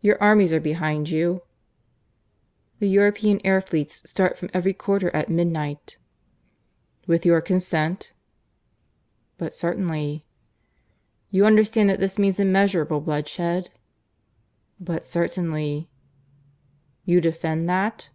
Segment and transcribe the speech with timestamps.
[0.00, 1.42] "Your armies are behind you?"
[2.78, 5.96] "The European air fleets start from every quarter at midnight."
[7.08, 8.12] "With your consent?"
[9.38, 10.24] "But certainly."
[11.32, 13.70] "You understand that this means immeasurable bloodshed?"
[14.78, 15.90] "But certainly."
[17.04, 18.08] "You defend that?"